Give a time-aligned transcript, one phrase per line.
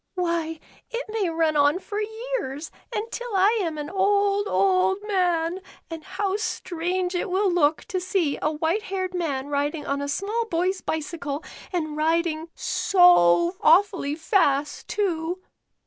[0.15, 0.59] Why,
[0.89, 5.59] it may run on for ye^rs, and till I am an old, old man,
[5.91, 10.01] and how strange it will look to see a white haired man The N.
[10.01, 10.01] S.
[10.01, 10.01] Bicycle.
[10.01, 15.39] 59 riding on a small boy's bicycle, and riding so awfully fast, too.